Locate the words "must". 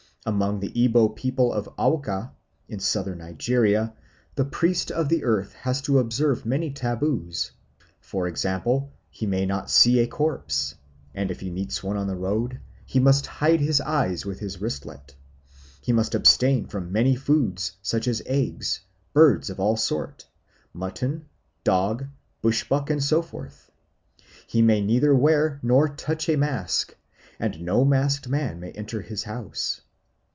12.99-13.25, 15.91-16.13